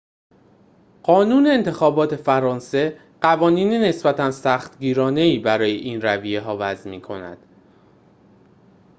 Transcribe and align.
قانون 1.03 1.47
انتخابات 1.47 2.15
فرانسه 2.15 2.99
قوانین 3.21 3.73
نسبتاً 3.83 4.31
سختگیرانه‌ای 4.31 5.39
برای 5.39 5.71
این 5.71 6.01
رویه‌ها 6.01 6.57
وضع 6.59 6.89
می‌کند 6.89 7.37